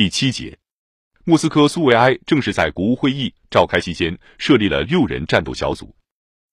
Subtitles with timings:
[0.00, 0.56] 第七节，
[1.24, 5.94] 莫斯科苏维埃正是在国务会议召开期间设立了六人战斗小组，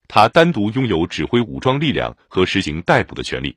[0.10, 3.56] 他单独拥有指挥武装力量和实行逮捕的权利。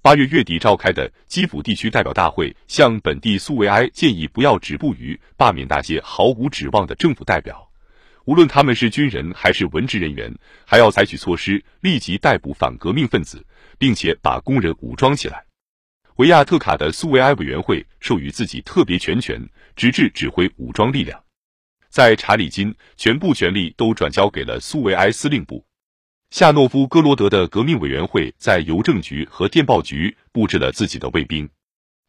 [0.00, 7.68] 八月月底召开的基辅地区代表大会向本地苏维埃建议不要止步于罢免那些毫无指望的政府代表，
[8.26, 10.32] 无论他们是军人还是文职人员，
[10.64, 13.44] 还要采取措施立即逮捕反革命分子，
[13.76, 15.44] 并且把工人武装起来。
[16.16, 19.38] 维亚特卡的苏维埃委员会授予自己特别全权，
[19.76, 21.22] 直至指挥武装力量。
[21.90, 25.66] 在查理金，全部权力都转交给了苏维埃司令部。
[26.30, 31.46] 夏诺夫哥罗德的革命委员会在邮政局和电报局布置了自己的卫兵。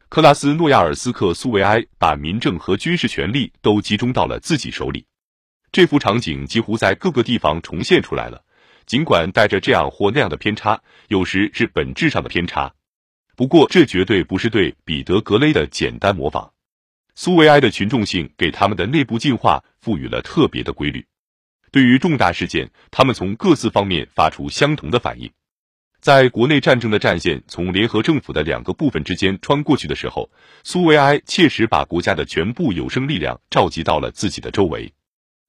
[0.08, 5.04] 克拉斯诺亚尔斯克苏维埃把民政和军事权力都集中到了自己手里。
[5.70, 8.42] 这幅场景几乎在各个地方重现出来了，
[8.86, 12.72] 尽管带着这样或那样的偏差，有时是本质上的偏差。
[13.38, 16.52] 不过，这绝对不是对彼得格雷的简单模仿。
[17.14, 21.06] 苏维埃的群众性给他们的内部进化赋予了特别的规律。
[21.70, 25.30] 对于重大事件，他们从各自方面发出相同的反应。
[26.00, 30.28] 在国内战争的战线从联合政府的两个部分之间穿过去的时候，
[30.64, 34.92] 苏维埃切实把国家的全部有生力量召集到了自己的周围。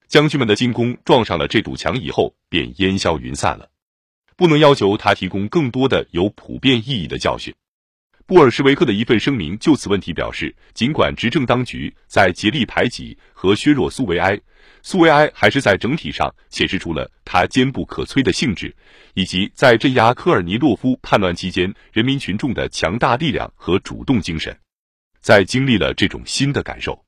[0.07, 3.71] 将军们的进攻撞上了这堵墙以后，便烟消云散了。
[4.35, 7.55] 不能要求他提供更多的有普遍意义的教训。
[8.29, 14.39] 布尔什维克的一份声明就此问题表示，尽管执政当局在竭力排挤和削弱苏维埃，
[14.83, 18.71] 苏维埃还是在整体上显示出了他坚不可摧的性质，
[19.15, 24.55] 以及在镇压科尔尼洛夫叛乱期间人民群众的强大力量和主动精神。
[25.19, 27.03] 在经历了这种新的感受，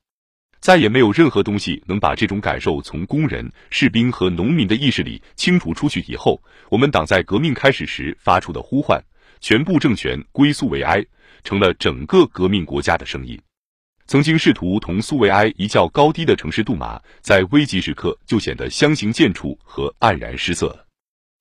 [0.58, 6.04] 再也没有任何东西能把这种感受从工人、士兵和农民的意识里清除出去。
[6.08, 9.00] 以后，我们党在革命开始时发出的呼唤。
[9.42, 11.04] 全部政权归苏维埃，
[11.42, 13.38] 成了整个革命国家的声音。
[14.06, 20.86] 曾经试图同苏维埃一较高低的城市杜马，在危急时刻就显得相形见绌和黯然失色。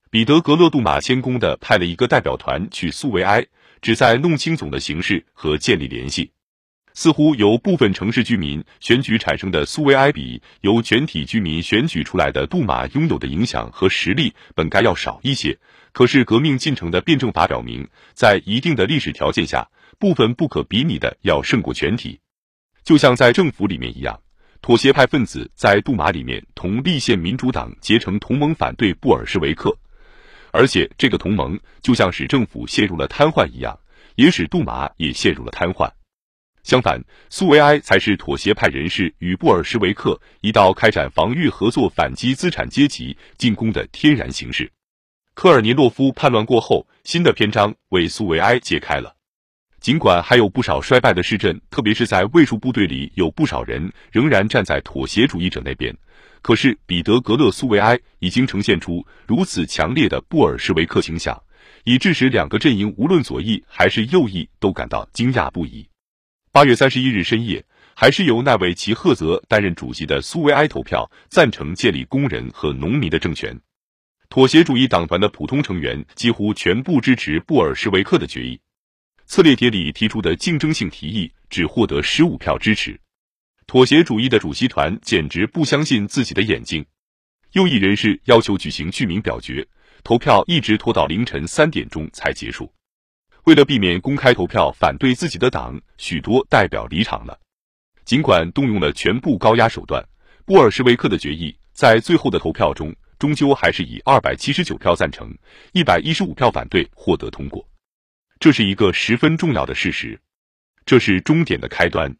[0.09, 3.45] 彼得格勒杜马谦恭地派了一个代表团去苏维埃，
[3.81, 6.31] 旨在弄清总的形势和建立联系。
[6.93, 15.57] 似乎由部分城市居民选举产生的苏维埃，比由全体居民选举出来的杜马拥有的影响和实力，本该要少一些。
[15.93, 19.69] 可是，革命进程的辩证法表明，在一定的历史条件下，
[19.99, 22.19] 部分不可比拟的要胜过全体。
[22.83, 24.19] 就像在政府里面一样，
[24.61, 29.77] 妥协派分子在杜马里面同立宪民主党结成同盟，反对布尔什维克，
[30.51, 33.77] 而且这个同盟就像使政府陷入了瘫痪一样，
[34.15, 35.91] 也使杜马也陷入了瘫痪。
[36.63, 44.71] 相反，苏维埃才是妥协派人士与布尔什维克一道开展防御合作、反击资产阶级进攻的天然形式。
[45.33, 49.15] 科尔尼洛夫叛乱过后，新的篇章为苏维埃揭开了。
[49.79, 55.95] 尽管还有不少衰败的市镇，特别是在卫戍部队里，有不少人仍然站在妥协主义者那边，
[56.41, 61.41] 可是彼得格勒苏维埃已经呈现出如此强烈的布尔什维克倾向，
[61.85, 65.87] 以致使两个阵营无论左翼还是右翼都感到惊讶不已。
[66.51, 67.65] 八月三十一日深夜，
[67.95, 73.59] 还是由那位齐赫泽担任主席的苏维埃投票赞成建立工人和农民的政权。
[74.31, 78.57] 妥协主义党团的普通成员几乎全部支持布尔什维克的决议。
[79.25, 82.97] 策列铁里提出的竞争性提议只获得十五票支持。
[83.67, 86.85] 妥协主义的主席团简直不相信自己的眼睛。
[87.51, 89.67] 右翼人士要求举行居民表决，
[90.01, 92.71] 投票一直拖到凌晨三点钟才结束。
[93.43, 97.37] 为了避免公开投票反对自己的党，许多代表离场了。
[98.05, 100.01] 尽管动用了全部高压手段，
[100.45, 102.95] 布尔什维克的决议在最后的投票中。
[103.21, 105.31] 终究还是以二百七十九票赞成、
[105.73, 107.63] 一百一十五票反对获得通过，
[108.39, 110.19] 这是一个十分重要的事实。
[110.87, 112.11] 这是终点的开端。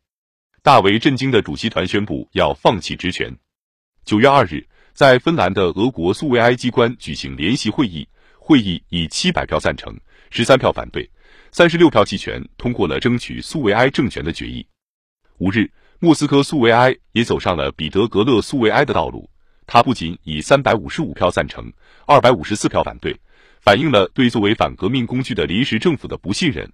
[0.61, 3.35] 大为震惊的主席团宣布要放弃职权。
[4.05, 4.63] 九月二日，
[4.93, 8.07] 在芬兰的俄国苏维埃机关举行联席会议，
[8.37, 11.09] 会议以七百票赞成、十三票反对、
[11.51, 14.63] 三十六票弃权通过了争取苏维埃政权的决议。
[15.39, 15.67] 五日，
[15.97, 19.27] 莫斯科苏维埃也走上了彼得格勒苏维埃的道路。
[19.67, 21.71] 他不仅以三百五十五票赞成、
[22.05, 23.15] 二百五十四票反对，
[23.61, 26.69] 反映了对作为反革命工具的临时政府的不信任，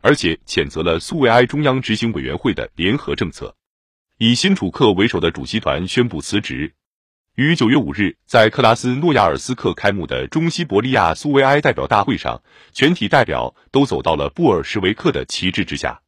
[0.00, 3.54] 而且谴责了苏维埃中央执行委员会的联合政策。
[4.18, 6.72] 以辛楚克为首的主席团宣布辞职。
[7.36, 12.42] 于九月五日在克拉斯诺亚尔斯克开幕的中西伯利亚苏维埃代表大会上，
[12.72, 15.98] 全体代表都走到了布尔什维克的旗帜之下。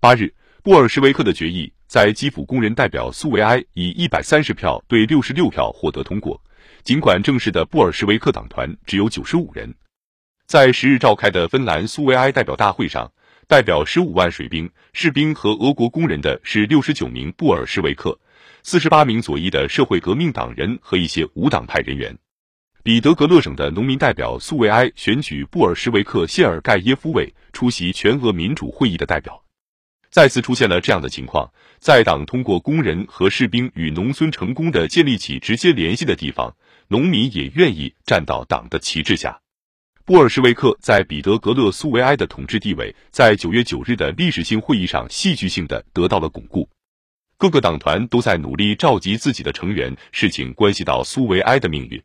[0.00, 0.32] 八日，
[0.62, 1.70] 布尔什维克的决议。
[1.94, 6.42] 在基辅工人代表苏维埃以一百三十票对六十六票获得通过，
[6.82, 9.72] 尽管正式的布尔什维克党团只有九十五人。
[10.44, 13.08] 在十日召开的芬兰苏维埃代表大会上，
[13.46, 18.18] 代表十五万水兵、士兵和俄国工人的是六十九名布尔什维克、
[18.64, 22.12] 四十八名左翼的社会革命党人和一些无党派人员。
[22.82, 29.43] 彼得格勒省的农民代表苏维埃选举布尔什维克谢尔盖耶夫为出席全俄民主会议的代表。
[30.14, 36.54] 再次出现了这样的情况，在党通过工人和士兵与农村成功的建立起直接联系的地方，
[36.86, 39.40] 农民也愿意站到党的旗帜下。
[40.04, 46.68] 布尔什维克在彼得格勒苏维埃的统治地位，在九月九日的历史性会议上戏剧性的得到了巩固。
[47.36, 52.00] 各个党团都在努力召集自己的成员，事情关系到苏维埃的命运。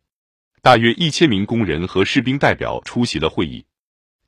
[0.63, 3.63] 大约一千名工人和士兵代表出席了会议。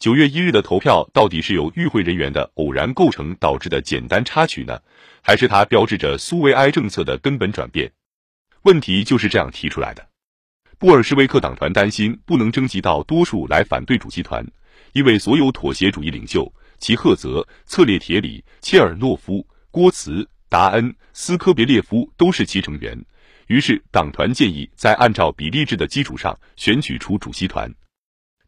[0.01, 4.81] 九月一日的投票到底是由与会人员的偶然构成导致的简单插曲呢，
[5.21, 7.91] 还是它标志着苏维埃政策的根本转变？
[8.63, 10.03] 问题就是这样提出来的。
[10.79, 14.43] 布尔什维克党团担心不能征集到多数来反对主席团，
[14.93, 22.99] 因为所有妥协主义领袖齐赫泽、策列铁里、切尔诺夫、郭茨、达恩、斯科别列夫都是其成员。
[23.45, 27.71] 于是党团建议在按照比例制的基础上选举出主席团。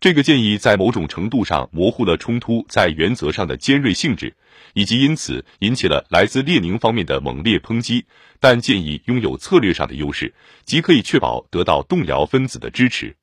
[0.03, 4.35] 这个建议在某种程度上模糊了冲突在原则上的尖锐性质，
[4.73, 8.05] 以及因此引起了来自列宁方面的猛烈抨击。
[8.37, 10.33] 但建议拥有策略上的优势，
[10.65, 13.15] 即可以确保得到动摇分子的支持。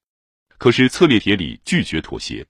[0.56, 2.46] 可是策列铁里拒绝妥协。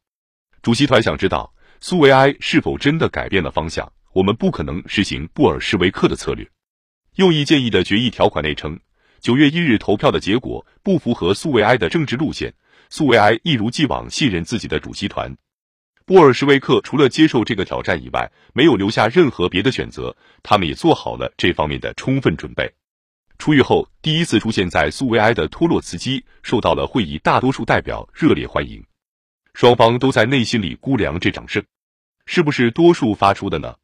[0.63, 3.93] 主席团想知道苏维埃是否真的改变了方向。
[4.13, 6.49] 我们不可能实行布尔什维克的策略。
[7.17, 8.79] 右翼建议的决议条款内称，
[9.19, 12.55] 九月一日投票的结果不符合苏维埃的政治路线。
[12.93, 15.37] 苏维埃一如既往信任自己的主席团，
[16.05, 20.17] 布尔什维克除了接受这个挑战以外，没有留下任何别的选择。
[20.43, 22.75] 他们也做好了这方面的充分准备。
[23.39, 28.85] 出狱后第一次出现在苏维埃的托洛茨基受到了会议大多数代表热烈欢迎。
[29.55, 31.65] 双方都在内心里估量这场胜
[32.27, 33.77] 是不是多数发出的呢？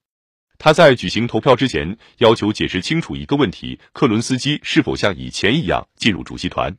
[0.59, 6.77] 他在举行投票之前要求解释清楚一个问题：克伦斯基是否像以前一样进入主席团？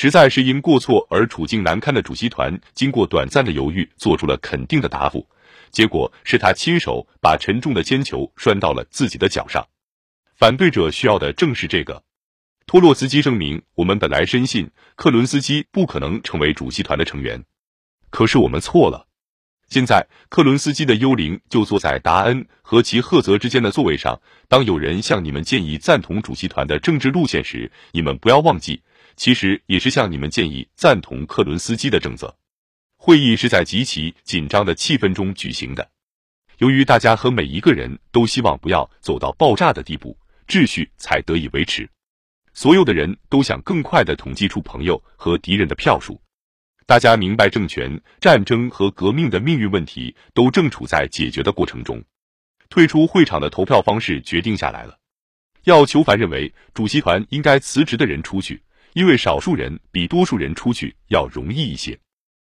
[0.00, 5.28] 实在是因过错而处境难堪的主席团，经过短暂的犹豫，做出了肯定的答复。
[5.72, 9.66] 结果是他亲手把沉重的铅球拴到了自己的脚上。
[10.36, 12.04] 反对者需要的正是这个。
[12.64, 17.42] 托洛茨基声明：“我们本来深信克伦斯基不可能成为主席团的成员，
[18.10, 19.08] 可是我们错了。
[19.68, 24.20] 现在克伦斯基的幽灵就坐在达恩和齐赫泽之间的座位上。
[24.46, 28.80] 当有人向你们建议赞同主席团的政治路线时，你们不要忘记。”
[29.18, 32.34] 其实也是向你们建议赞同克伦斯基的政策。
[32.96, 35.90] 会议是在极其紧张的气氛中举行的。
[36.58, 40.16] 由于大家和每一个人都希望不要走到爆炸的地步，
[40.46, 41.88] 秩序才得以维持。
[42.54, 46.20] 所有的人都想更快的统计出朋友和敌人的票数。
[46.86, 52.02] 大家明白，政权、战争和革命的命运问题都正处在解决的过程中。
[52.70, 54.96] 退出会场的投票方式决定下来了。
[55.64, 58.62] 要求凡认为主席团应该辞职的人出去。
[58.98, 61.96] 因为少数人比多数人出去要容易一些。